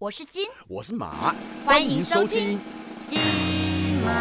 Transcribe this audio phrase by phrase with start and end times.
[0.00, 2.56] 我是金，我是马，欢迎收听。
[3.04, 3.18] 金
[4.06, 4.12] 马。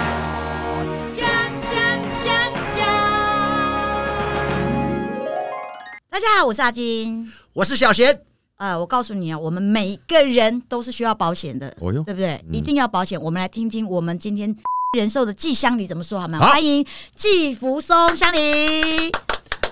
[6.09, 7.32] 大家好，我是阿金。
[7.53, 8.23] 我是小贤。
[8.57, 12.44] 呃，我告诉你啊，我们每个人都是需要保险的，哦对不对？
[12.50, 13.21] 嗯一定要保险。
[13.21, 14.57] 我们来听听我们今天
[14.98, 16.39] 人寿的季乡里怎么说好吗？
[16.39, 16.84] 好欢迎
[17.14, 19.12] 季福松乡里。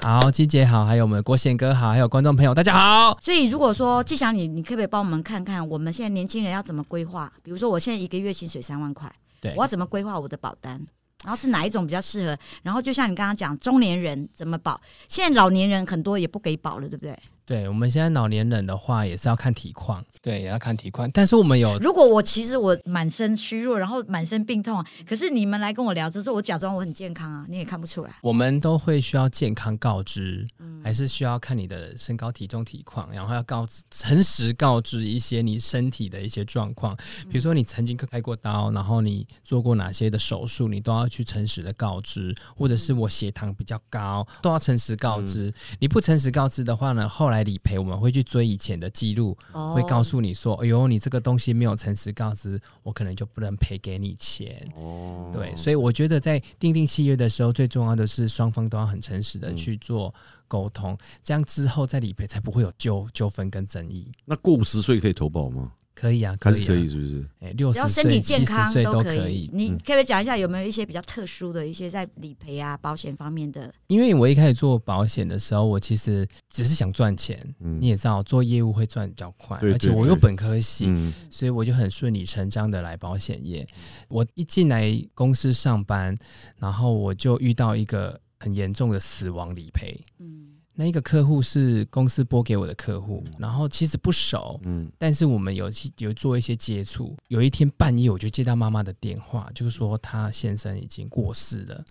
[0.06, 3.18] 好，季姐好，还有我们郭宪哥好，还有观众朋友大家好。
[3.20, 7.34] 所以如果说季祥你，你可不可以帮我们看看我们现在年轻人要怎么规划？
[7.42, 10.80] 比如说我现在一个月薪水三万块，对我要怎么规划我的保单？
[11.24, 12.38] 然后是哪一种比较适合？
[12.62, 14.80] 然后就像你刚刚讲，中年人怎么保？
[15.08, 17.18] 现在老年人很多也不给保了，对不对？
[17.46, 21.10] 对，我们现在老年人的话也是要看体况，对，也要看体况。
[21.12, 28.12] 但是我们有如果我其实我满身虚弱，然后满身病痛，可是你们来跟我聊，就是我假装我很健康啊，你也看不出来。
[28.22, 36.96] 我们都会需要健康告知，嗯还是需要看你的身高、体重、体况，然后要告知诚实告知一些你身体的一些状况，
[37.30, 45.54] 比如说你曾经开过刀，然后你做过哪些的手术，你都要去诚实的告知，或者是我血糖比较高，都要诚实告知。
[45.80, 54.68] 你不诚实告知的话呢，后来理赔我们会去追以前的记录，哦会告诉你说，哎呦，你这个东西没有诚实告知，我可能就不能赔给你钱。
[54.76, 60.14] 哦，对，所以我觉得在订定契约的时候，最重要的是双方都要很诚实的去做
[60.48, 64.12] 沟通，这样之后再理赔才不会有纠纠纷跟争议。
[64.26, 65.72] 那过五十岁可以投保吗？
[65.96, 67.26] 可以啊，可以、啊，还是可以，是不是？
[67.40, 69.50] 哎，六只要十岁、身体健七十康岁都可可以。
[69.54, 73.74] 你嗯可不可以讲一下有没有一些比较特殊的一些在理赔啊、保险方面的？
[73.88, 77.40] 因为我一开始做保险的时候，我其实只是想赚钱。
[77.62, 83.66] 嗯你也知道，做业务会赚比较快，对而且我有本科系，嗯所以我就很顺理成章的来保险业。
[84.10, 86.16] 我一进来公司上班，
[86.60, 89.98] 然后我就遇到一个很严重的死亡理赔。
[90.20, 97.16] 嗯，那一个客户是公司拨给我的客户，然后其实不熟，嗯但是我们有有做一些接触。
[97.30, 101.86] 有一天半夜，我就接到妈妈的电话，就是说她先生已经过世了。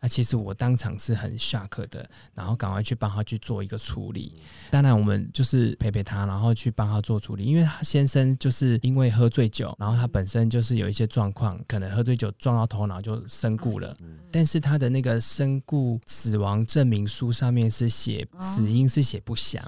[0.00, 4.32] 嗯那其实我当场是很 shock 的，然后赶快去帮他去做一个处理。
[4.70, 13.96] 当然，我们就是陪陪他，然后去帮他做处理，因为他先生就是因为喝醉酒，然后他本身就是有一些状况，可能喝醉酒撞到头脑就身故了。
[14.30, 19.64] 但是他的那个身故死亡证明书上面是写哦死因是写不详，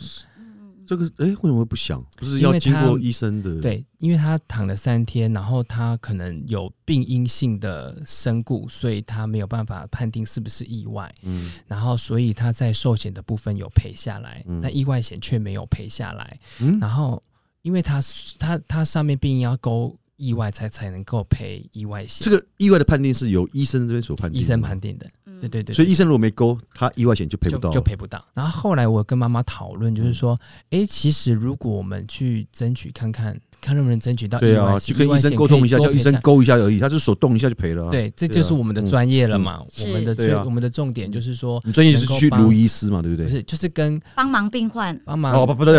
[0.90, 2.04] 这个哎，为什么会不想？
[2.16, 16.36] 不是要经过医生的？，对，因为他躺了三天，然后他可能有病因性的身故，所以他没有办法判定是不是意外，嗯然后所以他在寿险的部分有赔下来，嗯但意外险却没有赔下来。
[16.58, 17.22] 嗯，然后
[17.62, 18.00] 因为他
[18.36, 24.78] 他他上面病因要勾意外才才能够赔意外险，这个意外的判定是由医生这边所判定，医生判。
[24.80, 25.08] 定的，
[25.40, 28.24] 对对对，所以医生如果没勾，他意外险就赔不到，就赔不到。
[28.34, 30.38] 然后后来我跟妈妈讨论，就是说，
[30.70, 37.90] 哎，其实如果我们去争取看看，看能不能争取到意对啊，外险，就跟医生沟通一下，叫医生勾一下而已，他就手动一下就赔了啊。
[37.90, 39.62] 对，这就是我们的专业了嘛。
[39.70, 43.26] 是我们的对啊我们的重点就是说，你专业就是去能够帮卢医师嘛，对不对？
[43.26, 44.98] 不是就是跟帮忙病患。
[45.04, 45.78] 帮忙哦，不不对，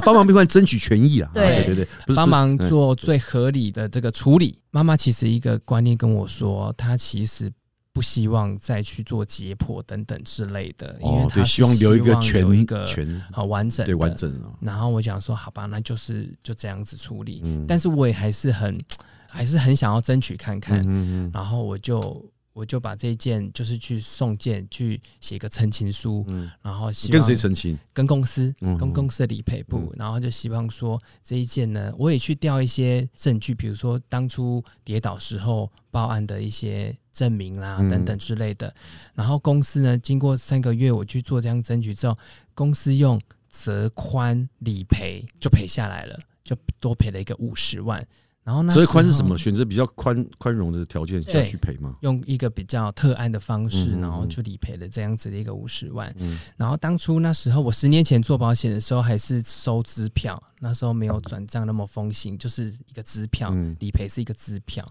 [0.00, 4.60] 帮忙病患争取权益啊对对对，不是帮忙做最合理的这个处理。
[4.70, 7.50] 妈妈其实一个观念跟我说，她其实
[7.96, 14.52] 不希望再去做解剖等等之类的，因为哦，对，她是希望留一个全一全个全好完整对完整啊。
[14.60, 17.40] 然后我想说，好吧，那就是就这样子处理。
[17.44, 18.78] 嗯但是我也还是很
[19.26, 22.22] 还是很想要争取看看，嗯嗯然后我就
[22.56, 27.78] 我就把这一件就是去送件，去写个澄清书，嗯，然后希跟谁澄清？
[27.92, 38.74] 跟公司，嗯跟公司的理赔部，然后就希望说这一件呢，我也去调一些证据，比如说当初跌倒时候报案的一些证明啦、嗯等等之类的。
[39.14, 42.16] 然后公司呢，经过三个月我去做这样争取之后，
[42.54, 48.02] 公司用责宽理赔就赔下来了，就多赔了一个五十万。
[48.46, 49.36] 然后那折宽是什么？
[49.36, 51.96] 选择比较宽宽容的条件下去赔吗？
[52.02, 56.14] 用一个比较特案的方式，然后就理赔了这样子的一个五十万。
[56.20, 64.86] 嗯然后当初那时候我十年前做保险的时候，还是收支票，那时候没有转账那么风行，就是一个支票，嗯理赔是一个支票。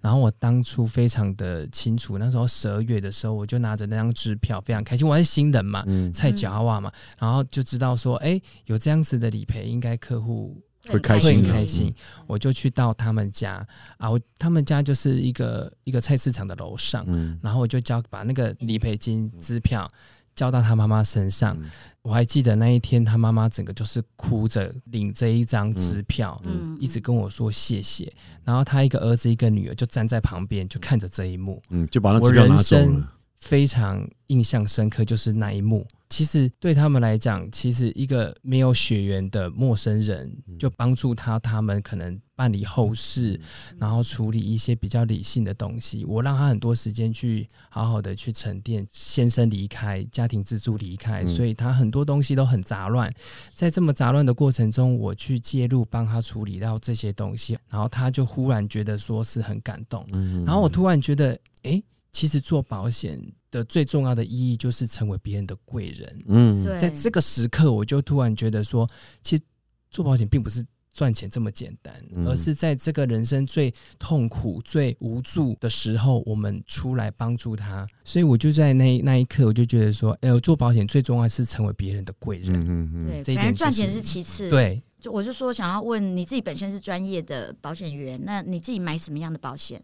[0.00, 5.04] 然后我当初非常的清楚，那时候十二月的时候，我就拿着那张支票，非常开心。
[5.04, 11.92] 我还是新人嘛，嗯，菜脚娃嘛，然后就知道说，哎，有这样子的理赔，应该客户会开心开心。
[12.26, 13.66] 我就去到他们家
[13.98, 19.90] 啊，我他们家就是一个一个菜市场的楼上，嗯然后我就交把那个理赔金支票
[20.34, 21.56] 交到他妈妈身上。
[21.60, 21.70] 嗯
[22.02, 28.10] 我还记得那一天，他妈妈整个就是哭着领这一张支票，嗯一直跟我说谢谢。
[28.42, 33.12] 然后他一个儿子一个女儿就站在旁边，就看着这一幕，嗯，就把那我支票拿走人生了。
[33.40, 35.86] 非常印象深刻，就是那一幕。
[36.08, 43.40] 其实对他们来讲，其实一个没有血缘的陌生人，就帮助他，他们可能办理后事，
[43.78, 46.04] 然后处理一些比较理性的东西。
[46.04, 48.84] 我让他很多时间去好好的去沉淀。
[48.90, 53.12] 先生离开，家庭支柱离开，所以他很多东西都很杂乱。
[53.54, 60.04] 在这么杂乱的过程中，我去介入帮他处理到这些东西，然后他就忽然觉得说是很感动。
[60.44, 61.80] 然后我突然觉得，哎。
[62.12, 63.20] 其实做保险
[63.50, 66.24] 的最重要的意义就是成为别人的贵人。
[66.26, 68.88] 嗯，对，在这个时刻，我就突然觉得说，
[69.22, 69.42] 其实
[69.90, 77.86] 做保险并不是赚钱这么简单，嗯而是在这个人生最痛苦、最无助的时候，我们出来帮助他。
[78.04, 82.60] 所以我就在那那一刻，我就觉得说，呃，做保险最重要是成为别人的贵人。
[82.60, 89.80] 嗯嗯对，这一反正点赚钱是其次。，对，就我就说想要问你自己本身是专业的保险员，那你自己买什么样的保险？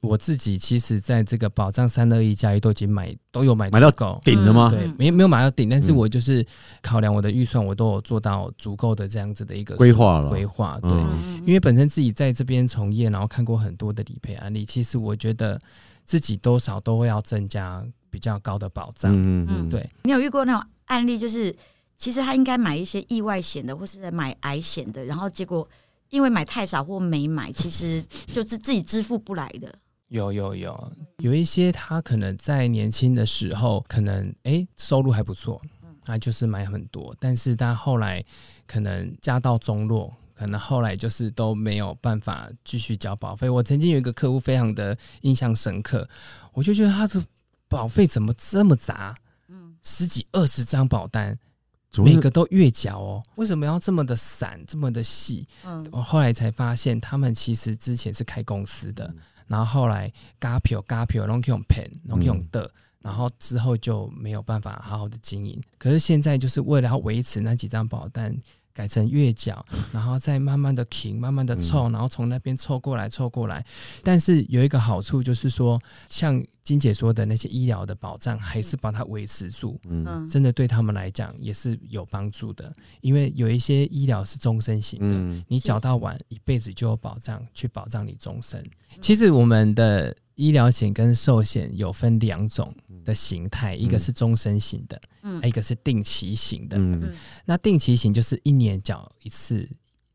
[0.00, 4.20] 我自己其实在这个保障三二一加一都已经买都有买买到足够。
[4.24, 4.70] 顶了吗？
[4.70, 6.44] 对嗯，没没有买到顶，但是嗯我就是
[6.80, 10.78] 考量我的预算，我都有做到足够的这样子的一个规划了规划。
[10.80, 10.90] 对，
[11.44, 15.60] 因为本身自己在这边从业，然后看过很多的理赔案例，其实我觉得
[16.06, 19.12] 自己多少都会要增加比较高的保障。
[19.14, 21.54] 嗯嗯对，你有遇过那种案例，就是
[21.98, 25.68] 其实他应该买一些意外险的，或是买癌险的，然后结果
[26.08, 29.70] 因为买太少或没买，其实就是自己支付不来的。
[30.10, 35.60] 有有有，有一些他可能在年轻的时候，可能诶收入还不错，
[36.04, 38.24] 他就是买很多，但是他后来
[38.66, 40.14] 可能家道中落。
[40.32, 43.46] 可能后来就是都没有办法继续交保费。
[43.46, 46.08] 我曾经有一个客户非常的印象深刻，
[46.54, 47.22] 我就觉得他的
[47.68, 49.14] 保费怎么这么杂？
[49.48, 51.38] 嗯，十几二十张保单，
[51.98, 55.46] 每个都月缴哦，为什么要这么的散，这么的细？
[55.62, 59.14] 嗯我后来才发现，他们其实之前是开公司的，
[59.50, 62.70] 然后后来嘎票嘎票拢用 pen 拢用的，
[63.02, 65.60] 然后之后就没有办法好好的经营。
[65.76, 68.32] 可是现在就是为了要维持那几张保单。
[68.80, 69.62] 改成月缴，
[69.92, 73.62] 然后再慢慢的停，慢慢的凑，然后从那边凑过来，凑过来。
[74.02, 75.78] 但是有一个好处就是说，
[76.08, 79.78] 像金姐说的那些医疗的保障，还是把它维持住。
[79.84, 88.64] 嗯嗯，真的对他们来讲也是有帮助的，因为有一些医疗是终身型的，嗯你缴到晚一辈子就有保障，去保障你终身。
[89.02, 96.78] 其实我们的医疗险跟寿险有分两种的形态，一个是终身型的，嗯一个是定期型的。
[96.78, 97.12] 嗯
[97.44, 99.68] 那定期型就是一年缴一次，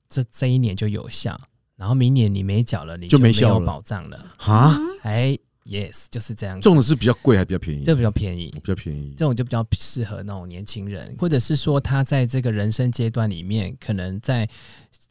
[0.10, 1.40] 这这一年就有效，
[1.76, 4.26] 然后明年你没缴了，你就没有保障了。
[4.38, 7.84] 哈，哎，yes，就是这样子，重的是比较贵还比较便宜？
[7.84, 8.50] 这比较便宜。
[8.64, 9.26] 比较便宜这。
[9.26, 14.50] 种就比较适合那种年轻人，或者是说他在这个人生阶段里面，可能在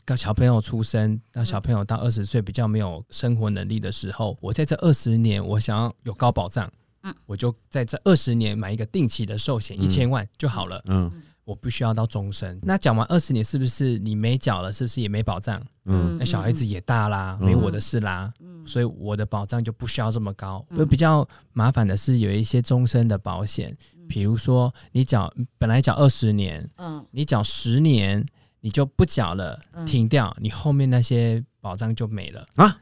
[0.05, 6.71] 到小朋友出生，到小朋友到二十岁比较没有生活能力的时候，我在这二十年，我想要有高保障，
[7.03, 11.11] 嗯我就在这二十年买一个定期的寿险，嗯一千万就好了，嗯
[11.45, 12.59] 我不需要到终身。
[12.63, 14.73] 那讲完二十年，是不是你没缴了？
[14.73, 15.63] 是不是也没保障？
[15.85, 20.65] 嗯那小孩子也大啦，嗯没我的事啦，嗯所以我的保障就不需要这么高。
[20.89, 23.77] 比较麻烦的是有一些终身的保险，
[24.09, 28.27] 比如说你缴本来缴二十年，嗯你缴十年，
[28.65, 32.81] 你就不缴了，嗯停掉，你后面那些保障就没了啊，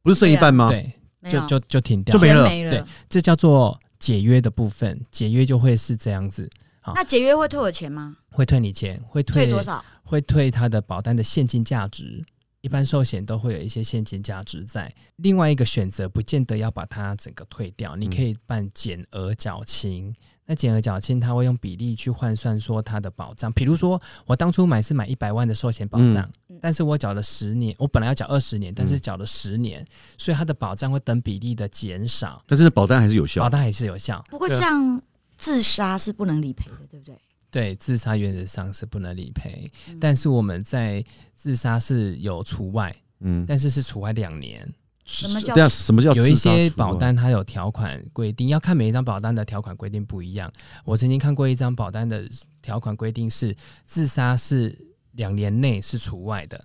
[0.00, 0.68] 不是剩一半吗？
[0.68, 0.92] 对，
[1.28, 2.70] 就就就停掉就，没了没了。
[2.70, 6.48] 对这叫做解约的部分，解约就会是这样子，
[6.80, 8.14] 好那解约会退我钱吗？
[8.30, 9.84] 会退你钱，会退退多少？
[10.04, 12.24] 会退他的保单的现金价值。
[12.64, 14.90] 一般寿险都会有一些现金价值在。
[15.16, 20.14] 另外一个选择，不见得要把它整个退掉，你可以办减额缴清。
[20.46, 23.52] 那减额缴清，它会用比例去换算说它的保障。
[23.52, 33.50] 比如说，我当初买是买一百万的寿险保障，嗯但是我缴了十年，我本来要缴二十年，但是缴了十年，所以它的保障会等比例的减少，但是保单还是有效保。
[33.50, 34.24] 单还是有效。
[34.30, 35.02] 不过像
[35.36, 37.14] 自杀是不能理赔的，对不对？
[37.54, 41.04] 对，自杀原则上是不能理赔，嗯但是我们在
[41.36, 44.68] 自杀是有除外，嗯，但是是除外两年。
[45.04, 46.96] 什么叫什么叫有一些保？
[46.96, 50.52] 单它有条款规定，要看每一张保单的条款规定不一样。
[50.84, 52.28] 我曾经看过一张保单的
[52.60, 54.76] 条款规定是自杀是
[55.12, 56.60] 两年内是除外的，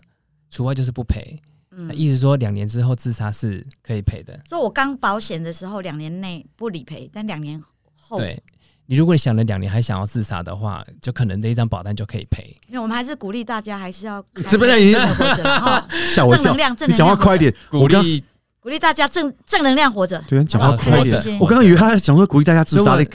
[0.49, 1.39] 除外就是不赔。
[1.69, 4.41] 嗯，意思说两年之后自杀是可以赔的。
[4.47, 7.61] 所以我刚保险的时候，两年内不理赔，但两年
[7.93, 8.41] 后，对
[8.89, 12.43] 你如果你想了两年还想要自杀的话，就可能这一张保单就可以赔。
[12.67, 16.57] 因为我们还是鼓励大家还是要这边已经活着，哈 吓我一跳正能！
[16.57, 18.23] 量，正你能量，讲话快一，点，鼓励
[18.59, 20.19] 鼓励大家正正能量活着。
[20.27, 21.39] 对啊，讲话啊快一点。
[21.39, 23.05] 我刚刚以为他讲说鼓励大家自杀的，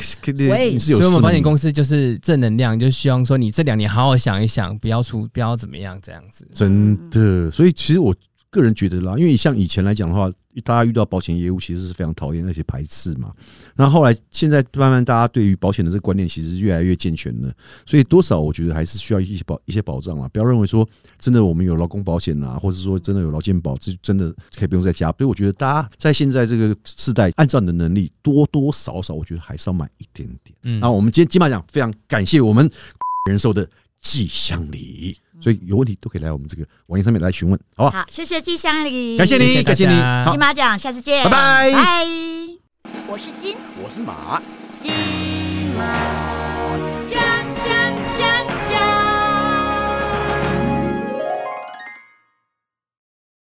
[0.48, 6.46] 喂你是有所以我们保险公司就是正能量，就希望说你这两年好好想一想，不要出，不要怎么样这样子。
[6.54, 8.14] 真的，所以其实我
[8.48, 10.30] 个人觉得啦，因为像以前来讲的话，
[10.60, 13.32] 大家遇到保险业务其实是非常讨厌而且排斥嘛。
[13.76, 17.52] 那后来现在慢慢大家对于保险的这个观念其实越来越健全了，
[17.84, 25.10] 所以多少我觉得还是需要一些保一些保障啊，不要认为说真的我们有劳工保险啊，或者说真的有劳健保，这真的可以不用再加。
[25.18, 30.56] 所以我觉得大家在现在这个时代，按照你的能力多多少少，我觉得还是要买一点点。
[30.62, 32.70] 嗯那我们今天金马奖非常感谢我们
[33.28, 33.68] 人寿的
[34.04, 38.02] 季香里，所以有问题都可以来我们这个网页上面来询问，好不好？
[38.02, 39.94] 好，谢谢季香里，感谢你，感谢你，
[40.30, 42.06] 金，马奖，下次见，拜拜拜。
[43.08, 44.40] 我是金我是马。
[44.78, 46.43] 金。